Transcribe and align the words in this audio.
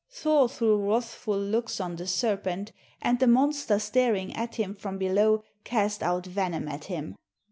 Thor 0.09 0.49
threw 0.49 0.77
wrathful 0.89 1.37
looks 1.37 1.79
on 1.79 1.95
the 1.95 2.07
serpent, 2.07 2.71
and 3.03 3.19
the 3.19 3.27
monster 3.27 3.77
staring 3.77 4.35
at 4.35 4.55
him 4.55 4.73
from 4.73 4.97
below 4.97 5.43
cast 5.63 6.01
out 6.01 6.25
venom 6.25 6.67
at 6.67 6.85
him. 6.85 7.17